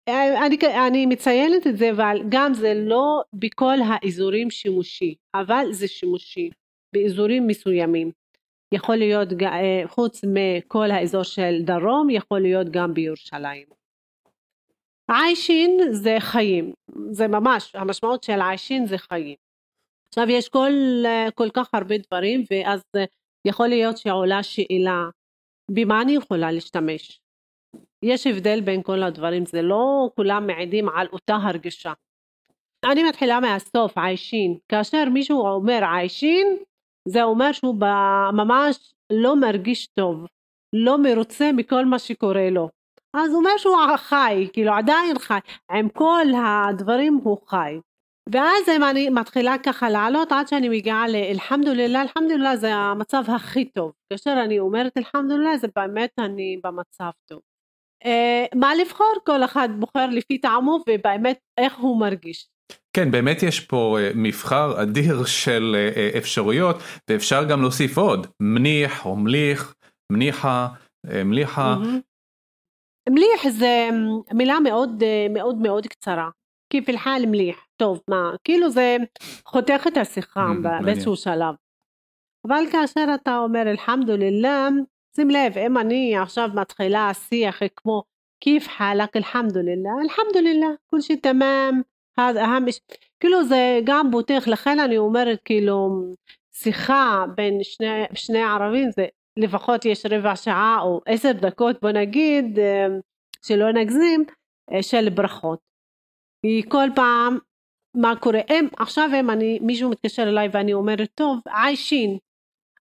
[0.10, 6.50] אני, אני מציינת את זה אבל גם זה לא בכל האזורים שימושי אבל זה שימושי
[6.94, 8.12] באזורים מסוימים.
[8.74, 13.68] יכול להיות אה, חוץ מכל האזור של דרום יכול להיות גם בירושלים.
[15.12, 16.74] עיישין זה חיים
[17.12, 19.36] זה ממש המשמעות של עיישין זה חיים
[20.14, 20.72] עכשיו יש כל,
[21.36, 22.82] כל כך הרבה דברים ואז
[23.48, 25.10] יכול להיות שעולה שאלה
[25.72, 27.22] במה אני יכולה להשתמש?
[28.04, 31.94] יש הבדל בין כל הדברים זה לא כולם מעידים על אותה הרגשה.
[32.86, 34.58] אני מתחילה מהסוף עיישין.
[34.70, 36.58] כאשר מישהו אומר עיישין
[37.08, 37.76] זה אומר שהוא
[38.34, 40.26] ממש לא מרגיש טוב
[40.76, 42.70] לא מרוצה מכל מה שקורה לו.
[43.14, 45.40] אז הוא אומר שהוא חי כאילו עדיין חי.
[45.72, 47.80] עם כל הדברים הוא חי
[48.30, 53.92] ואז אני מתחילה ככה לעלות עד שאני מגיעה לאלחמדוללה, אלחמדוללה זה המצב הכי טוב.
[54.10, 57.40] כאשר אני אומרת אלחמדוללה זה באמת אני במצב טוב.
[58.06, 59.14] אה, מה לבחור?
[59.26, 62.48] כל אחד בוחר לפי טעמו ובאמת איך הוא מרגיש.
[62.94, 66.76] כן באמת יש פה אה, מבחר אדיר של אה, אפשרויות
[67.10, 69.76] ואפשר גם להוסיף עוד מניח או מליך,
[70.12, 70.68] מניחה,
[71.26, 71.76] מליחה.
[73.10, 73.90] מליח זה
[74.34, 76.30] מילה מאוד מאוד מאוד קצרה.
[76.70, 77.68] כיף אל-חאל מליח.
[77.84, 78.98] טוב מה כאילו זה
[79.46, 81.56] חותך את השיחה mm, באיזשהו שלב.
[82.48, 84.70] אבל כאשר אתה אומר אלחמדוללה
[85.16, 88.04] שים לב אם אני עכשיו מתחילה שיח כמו
[88.44, 91.82] כיף חלק אלחמדוללה אלחמדוללה כל שי תמם
[93.20, 94.48] כאילו זה גם בוטח.
[94.48, 95.90] לכן אני אומרת כאילו
[96.56, 99.06] שיחה בין שני, שני ערבים זה
[99.38, 102.88] לפחות יש רבע שעה או עשר דקות בוא נגיד אה,
[103.46, 104.26] שלא נגזים
[104.74, 105.60] אה, של ברכות.
[106.42, 107.38] כי כל פעם
[107.96, 108.40] מה קורה?
[108.50, 112.18] הם עכשיו הם אני מישהו מתקשר אליי ואני אומרת טוב עיישין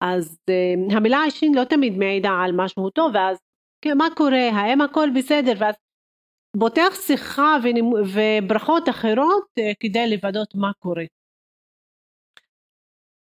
[0.01, 3.37] אז uh, המילה עיישין לא תמיד מעידה על משהו טוב ואז
[3.81, 4.49] כן, מה קורה?
[4.53, 5.53] האם הכל בסדר?
[5.59, 5.75] ואז
[6.59, 7.57] פותח שיחה
[8.13, 11.03] וברכות אחרות uh, כדי לוודאות מה קורה.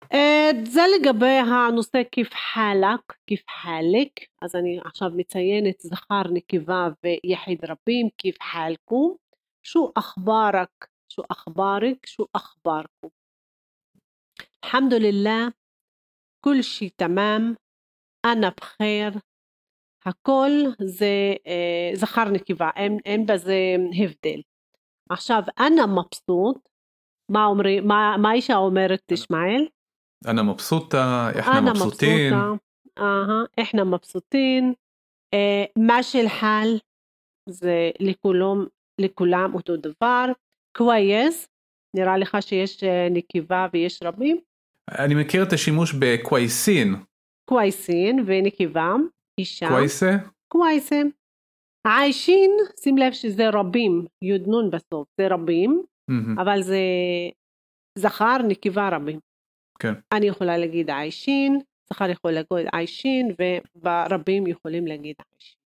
[0.05, 4.11] Uh, זה לגבי הנושא כיף חלק, כיף חלק,
[4.43, 9.17] אז אני עכשיו מציינת זכר נקבה ויחיד רבים, כיף חלקו,
[9.63, 13.10] שו אחברק شو أخبارك شو أخباركم
[14.64, 15.54] الحمد لله
[16.46, 17.58] كل شي تمام
[18.26, 19.20] أنا بخير
[20.06, 20.52] הכל
[20.82, 23.56] זה אה, זכר נקבה, אין, אין בזה
[24.04, 24.42] הבדל.
[25.10, 26.70] עכשיו, אנא מבסוט,
[27.32, 29.68] מה אומרים, מה, מה אישה אומרת תשמעאל?
[30.28, 32.34] אנא מבסוטה, איחנה מבסוטין.
[32.98, 34.74] אהה, איחנה מבסוטין.
[35.34, 36.68] אה, מה של חל
[37.50, 38.66] זה לכולם,
[39.02, 40.26] לכולם אותו דבר.
[40.77, 41.49] קווייס,
[41.97, 44.41] נראה לך שיש אה, נקבה ויש רבים?
[44.99, 46.95] אני מכיר את השימוש בקווייסין.
[47.49, 48.95] קווייסין ונקבה,
[49.39, 49.69] אישה.
[49.69, 50.11] קווייסה?
[50.49, 51.03] קווייסה.
[51.87, 52.51] עיישין,
[52.81, 56.43] שים לב שזה רבים, יודנון בסוף, זה רבים, mm-hmm.
[56.43, 56.81] אבל זה
[57.99, 59.19] זכר, נקבה רבים.
[59.79, 59.93] כן.
[60.13, 61.61] אני יכולה להגיד עיישין,
[61.93, 63.35] זכר יכול להגיד עיישין,
[63.83, 65.58] ורבים יכולים להגיד עיישין.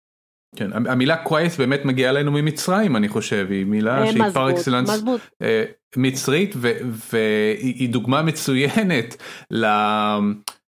[0.55, 5.03] כן, המילה קווייס באמת מגיעה אלינו ממצרים אני חושב, היא מילה אה, שהיא פר אקסלנס
[5.41, 5.63] אה,
[5.95, 6.55] מצרית
[7.11, 9.15] והיא דוגמה מצוינת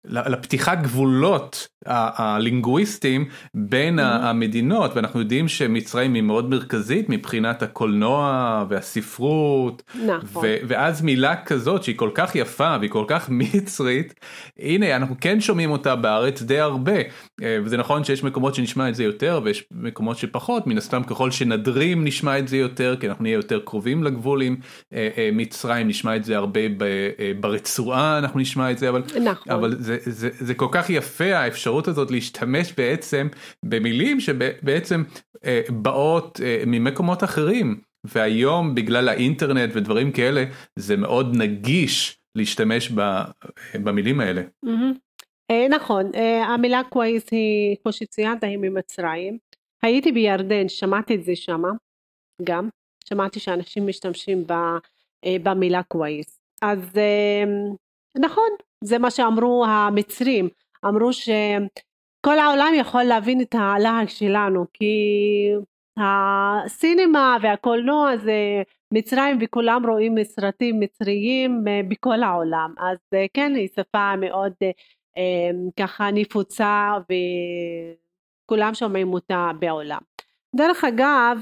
[0.10, 4.02] לפתיחת גבולות הלינגוויסטיים בין mm-hmm.
[4.02, 10.46] המדינות ואנחנו יודעים שמצרים היא מאוד מרכזית מבחינת הקולנוע והספרות נכון.
[10.68, 14.14] ואז מילה כזאת שהיא כל כך יפה והיא כל כך מצרית
[14.60, 16.98] הנה אנחנו כן שומעים אותה בארץ די הרבה
[17.42, 21.32] אה, וזה נכון שיש מקומות שנשמע את זה יותר ויש מקומות שפחות מן הסתם ככל
[21.32, 24.56] שנדרים נשמע את זה יותר כי אנחנו נהיה יותר קרובים לגבול עם
[24.94, 26.62] אה, אה, מצרים נשמע את זה הרבה
[27.40, 29.54] ברצועה אנחנו נשמע את זה אבל, נכון.
[29.54, 33.28] אבל זה, זה, זה כל כך יפה האפשרות הזאת להשתמש בעצם
[33.66, 35.04] במילים שבעצם
[35.46, 37.82] אה, באות אה, ממקומות אחרים.
[38.04, 40.44] והיום בגלל האינטרנט ודברים כאלה
[40.76, 43.02] זה מאוד נגיש להשתמש ב,
[43.84, 44.42] במילים האלה.
[44.66, 45.54] Mm-hmm.
[45.70, 46.12] נכון.
[46.44, 49.38] המילה קווייס היא כמו שציינת היא ממצרים.
[49.84, 51.70] הייתי בירדן שמעתי את זה שמה
[52.44, 52.70] גם.
[53.10, 54.44] שמעתי שאנשים משתמשים
[55.44, 56.80] במילה קווייס אז
[58.18, 58.50] נכון
[58.84, 60.50] זה מה שאמרו המצרים.
[60.86, 64.96] אמרו שכל העולם יכול להבין את הלהג שלנו כי
[65.98, 68.64] הסינמה והקולנוע זה
[68.94, 72.74] מצרים וכולם רואים סרטים מצריים אה, בכל העולם.
[72.78, 74.54] אז אה, כן היא שפה מאוד
[75.18, 76.92] אה, ככה נפוצה
[78.46, 80.02] וכולם שומעים אותה בעולם.
[80.56, 81.42] דרך אגב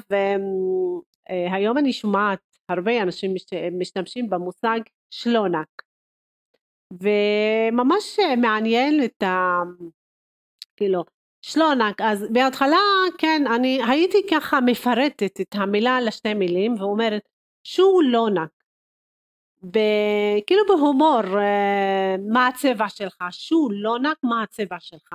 [1.52, 3.34] היום אני שומעת הרבה אנשים
[3.80, 5.85] משתמשים במושג שלונק
[6.94, 9.62] וממש מעניין את ה...
[10.76, 11.04] כאילו
[11.42, 12.78] שלונק אז בהתחלה
[13.18, 17.22] כן אני הייתי ככה מפרטת את המילה לשתי מילים ואומרת
[17.64, 18.50] שו לונק
[19.64, 23.18] וכאילו בהומור אה, מה הצבע שלך?
[23.32, 25.14] שו לונק מה הצבע שלך?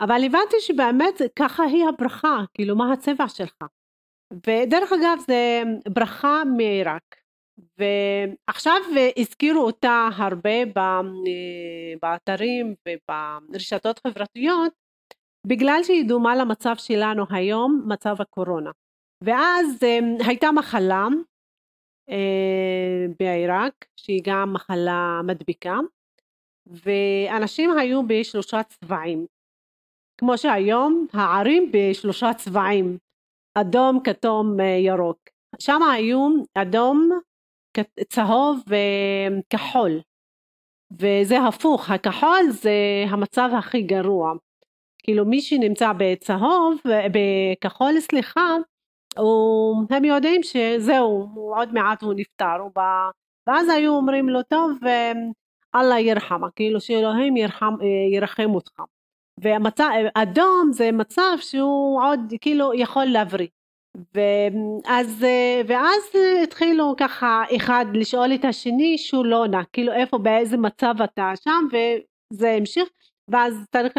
[0.00, 3.58] אבל הבנתי שבאמת ככה היא הברכה כאילו מה הצבע שלך?
[4.32, 7.21] ודרך אגב זה ברכה מעיראק
[7.82, 8.80] ועכשיו
[9.16, 10.64] הזכירו אותה הרבה
[12.02, 14.72] באתרים וברשתות חברתיות
[15.46, 18.70] בגלל שהיא דומה למצב שלנו היום, מצב הקורונה.
[19.24, 21.06] ואז אמ, הייתה מחלה
[22.10, 25.78] אה, בעיראק שהיא גם מחלה מדביקה
[26.66, 29.26] ואנשים היו בשלושה צבעים
[30.18, 32.98] כמו שהיום הערים בשלושה צבעים
[33.54, 35.18] אדום, כתום, אה, ירוק
[35.58, 37.10] שם היו אדום,
[38.08, 40.00] צהוב וכחול.
[40.98, 44.32] וזה הפוך הכחול זה המצב הכי גרוע.
[45.04, 46.80] כאילו מי שנמצא בצהוב
[47.12, 48.56] בכחול סליחה
[49.18, 52.56] הוא, הם יודעים שזהו עוד מעט הוא נפטר.
[52.60, 53.10] הוא בא,
[53.46, 54.78] ואז היו אומרים לו טוב
[55.74, 56.50] אללה ירחמה.
[56.56, 57.74] כאילו שאלוהים ירחם,
[58.12, 58.82] ירחם אותך.
[59.38, 63.48] ואדום זה מצב שהוא עוד כאילו יכול להבריא
[64.14, 65.24] ואז,
[65.66, 66.02] ואז
[66.42, 71.66] התחילו ככה אחד לשאול את השני שהוא לא עונה, כאילו איפה באיזה מצב אתה שם
[71.72, 72.88] וזה המשיך
[73.28, 73.96] ואז צריך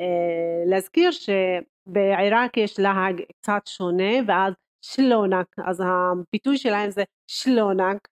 [0.00, 4.52] אה, להזכיר שבעיראק יש להג קצת שונה ואז
[4.84, 8.08] שלונק אז הביטוי שלהם זה שלונק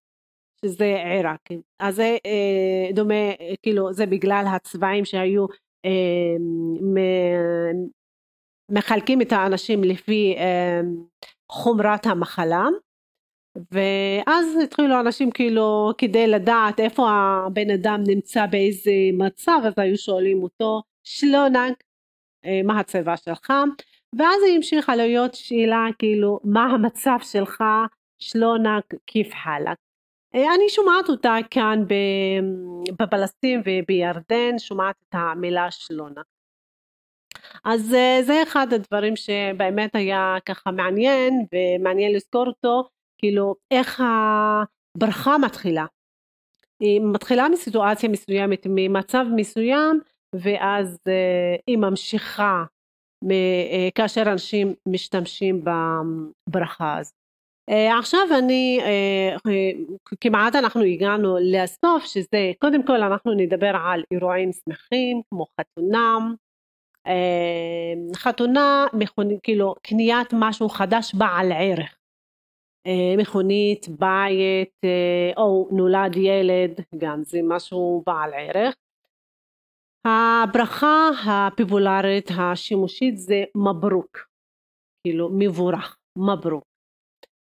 [0.64, 1.48] שזה עיראק.
[1.78, 5.46] אז זה אה, דומה כאילו זה בגלל הצבעים שהיו
[5.84, 6.36] אה,
[8.70, 10.80] מחלקים את האנשים לפי אה,
[11.48, 12.66] חומרת המחלה
[13.72, 20.42] ואז התחילו אנשים כאילו כדי לדעת איפה הבן אדם נמצא באיזה מצב אז היו שואלים
[20.42, 21.84] אותו שלונק
[22.44, 23.52] אה, מה הצבע שלך?
[24.18, 27.64] ואז היא המשיכה להיות שאלה כאילו מה המצב שלך
[28.18, 29.76] שלונק כיף חלק
[30.34, 31.84] אה, אני שומעת אותה כאן
[32.98, 36.24] בפלסטין ובירדן שומעת את המילה שלונק
[37.64, 44.02] אז אה, זה אחד הדברים שבאמת היה ככה מעניין ומעניין לזכור אותו כאילו איך
[44.96, 45.84] הברכה מתחילה
[46.80, 50.00] היא מתחילה מסיטואציה מסוימת ממצב מסוים
[50.34, 52.64] ואז אה, היא ממשיכה
[53.30, 57.14] אה, כאשר אנשים משתמשים בברכה הזאת.
[57.98, 58.80] עכשיו אני,
[60.20, 66.34] כמעט אנחנו הגענו לסוף שזה קודם כל אנחנו נדבר על אירועים שמחים כמו חתונם,
[67.06, 71.98] אה, חתונה, מכונית, כאילו קניית משהו חדש בעל ערך,
[72.86, 78.74] אה, מכונית, בית אה, או נולד ילד, גם זה משהו בעל ערך.
[80.04, 84.18] הברכה הפופולרית השימושית זה מברוק,
[85.02, 86.64] כאילו מבורך, מברוק.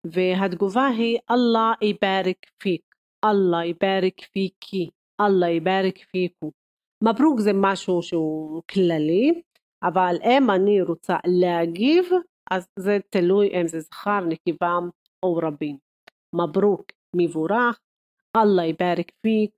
[0.06, 2.82] והתגובה היא אללה יבארק פיק,
[3.26, 4.90] אללה יבארק פיקי,
[5.22, 6.52] אללה יבארק פיקו.
[7.04, 9.42] מברוק זה משהו שהוא כללי,
[9.84, 12.06] אבל אם אני רוצה להגיב,
[12.52, 14.78] אז זה תלוי אם זה זכר, נקבה
[15.24, 15.78] או רבים.
[16.36, 16.86] מברוק,
[17.16, 17.80] מבורך,
[18.38, 19.52] אללה יבארק פיק,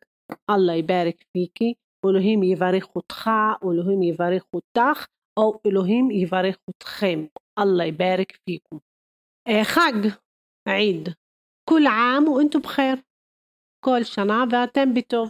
[0.50, 1.74] אללה יברך פיקי,
[2.06, 3.30] אלוהים יברך אותך,
[3.64, 5.06] אלוהים יברך אותך,
[5.39, 7.26] או אלוהים יברך אתכם,
[7.60, 8.80] אללה יברך פיקום.
[9.64, 9.94] חג,
[10.66, 11.10] עיד,
[11.70, 12.96] כול עאם ואנתו בחיר.
[13.86, 15.30] כל שנה ואתם בטוב.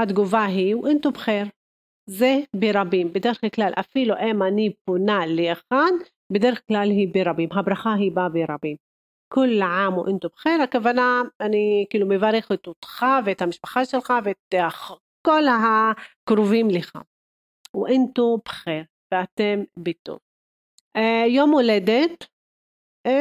[0.00, 1.44] התגובה היא ואנתו בחיר.
[2.10, 5.92] זה ברבים, בדרך כלל אפילו אם אני פונה לאחד,
[6.32, 8.76] בדרך כלל היא ברבים, הברכה היא באה ברבים.
[9.28, 14.54] כל עאם ואנתו בחיר, הכוונה אני כאילו מברכת אותך ואת המשפחה שלך ואת
[15.26, 16.98] כל הקרובים לך.
[17.74, 20.18] ואנתו בחיר, ואתם בטוב.
[21.28, 22.26] יום הולדת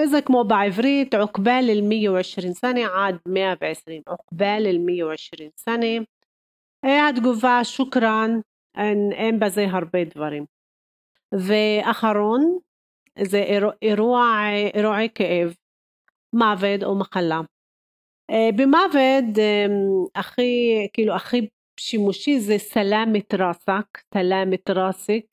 [0.05, 6.05] זה כמו בעברית عقبال ال 120 سنة עד 120 عقبال ال 120 سنة
[6.84, 8.40] התגובה שוכרן
[8.76, 10.44] אין, אין בזה הרבה דברים
[11.32, 12.58] ואחרון
[13.22, 13.38] זה
[13.82, 14.40] אירוע,
[14.74, 15.54] אירועי כאב
[16.32, 17.40] מוות או מחלה
[18.30, 19.38] במוות
[20.14, 21.48] הכי כאילו הכי
[21.80, 25.24] שימושי זה סלמת ראסק סלמת ראסק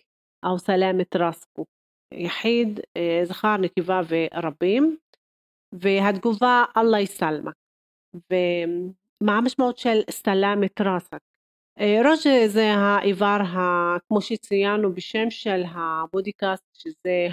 [0.46, 1.66] או סלמת ראסקו
[2.14, 4.98] יחיד, אה, זכר, נקבה ורבים,
[5.74, 7.52] והתגובה אללה יסלמה.
[8.14, 11.20] ומה המשמעות של סלמת ראסק?
[11.80, 13.38] אה, ראש זה האיבר,
[14.08, 17.28] כמו שציינו בשם של הבודיקאסט, שזה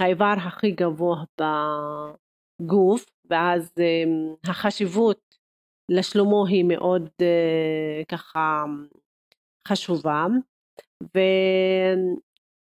[0.00, 4.04] האיבר הכי גבוה בגוף, ואז אה,
[4.50, 5.20] החשיבות
[5.90, 7.08] לשלומו היא מאוד
[8.08, 8.64] ככה
[9.68, 10.26] חשובה.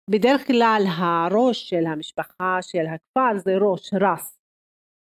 [0.10, 4.40] בדרך כלל הראש של המשפחה של הכפר זה ראש, רס.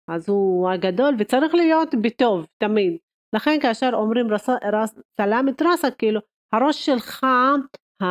[0.07, 2.97] אז הוא הגדול וצריך להיות בטוב תמיד.
[3.33, 6.19] לכן כאשר אומרים רס, רס, סלם את רסה, כאילו
[6.53, 8.05] הראש שלך ה...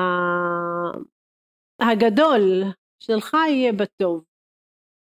[1.81, 2.63] הגדול
[3.03, 4.25] שלך יהיה בטוב.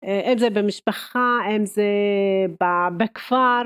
[0.04, 1.84] אה, אם זה במשפחה, אם זה
[2.98, 3.62] בכפר,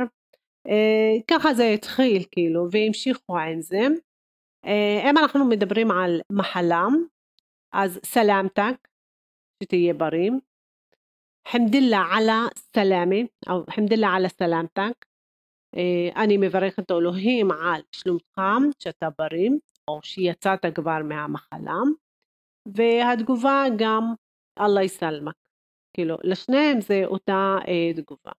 [0.68, 3.82] אה, ככה זה התחיל כאילו והמשיכו עם זה.
[4.66, 7.04] אה, אם אנחנו מדברים על מחלם
[7.74, 8.88] אז סלמתק,
[9.64, 10.32] שתהיה בריא.
[11.48, 13.16] חמדילה עלה סלאמה,
[13.50, 15.06] או חמדילה עלה סלמתק.
[16.16, 18.42] אני מברכת אלוהים על שלומך,
[18.80, 19.50] שאתה בריא,
[19.88, 21.80] או שיצאת כבר מהמחלה.
[22.76, 24.14] והתגובה גם
[24.60, 25.34] אללה יסלמק.
[25.94, 28.32] כאילו, לשניהם זה אותה אה, תגובה.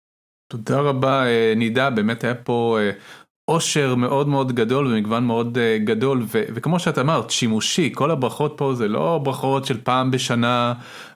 [0.52, 2.90] תודה רבה אה, נידה, באמת היה פה אה,
[3.48, 8.54] עושר מאוד מאוד גדול ומגוון מאוד uh, גדול ו- וכמו שאת אמרת שימושי כל הברכות
[8.56, 10.72] פה זה לא ברכות של פעם בשנה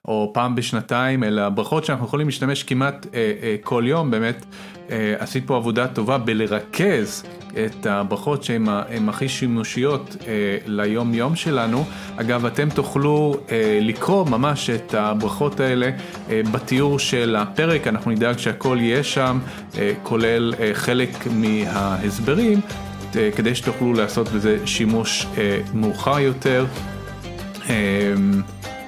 [0.08, 3.14] או פעם בשנתיים אלא ברכות שאנחנו יכולים להשתמש כמעט uh, uh,
[3.62, 4.44] כל יום באמת
[4.88, 7.24] uh, עשית פה עבודה טובה בלרכז
[7.66, 8.68] את הברכות שהן
[9.08, 10.24] הכי שימושיות uh,
[10.66, 11.84] ליום יום שלנו.
[12.16, 17.86] אגב אתם תוכלו uh, לקרוא ממש את הברכות האלה uh, בתיאור של הפרק.
[17.86, 19.38] אנחנו נדאג שהכל יהיה שם
[19.72, 25.38] uh, כולל uh, חלק מההסברים uh, כדי שתוכלו לעשות בזה שימוש uh,
[25.74, 26.66] מאוחר יותר.
[27.54, 27.68] Uh,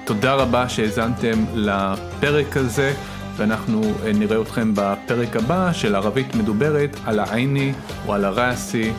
[0.05, 2.93] תודה רבה שהאזנתם לפרק הזה,
[3.37, 7.73] ואנחנו אה, נראה אתכם בפרק הבא של ערבית מדוברת על העיני
[8.07, 8.91] או על הראסי.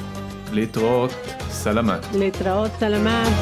[0.53, 1.11] להתראות,
[1.51, 2.07] סלמת.
[2.15, 3.33] להתראות, סלמת.